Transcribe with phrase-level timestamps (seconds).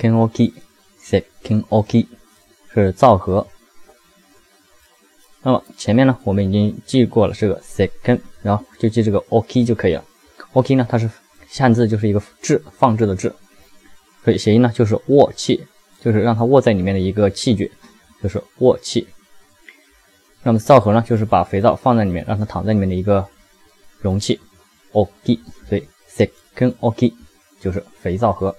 [0.00, 2.06] ken oki，se ken oki
[2.72, 3.46] 是皂盒。
[5.42, 10.02] 那么前面呢，我们已经记过了这个 second，然后就记这个 oki 就可以了。
[10.54, 11.10] oki 呢，它是
[11.50, 13.30] 汉字就是一个置放置的置，
[14.24, 15.62] 所以谐音呢就是握器，
[16.00, 17.70] 就是让它握在里面的一个器具，
[18.22, 19.06] 就是握器。
[20.42, 23.26] 那么皂盒呢，就是把肥皂放在里面，让它躺在里面的一个
[23.98, 24.40] 容器
[24.92, 25.38] ，oki。
[25.68, 27.12] 所以 second oki
[27.60, 28.56] 就是肥皂盒。